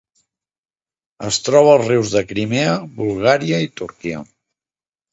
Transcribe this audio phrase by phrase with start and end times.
[1.27, 4.29] Es troba als rius de Crimea, Bulgària i Turquia.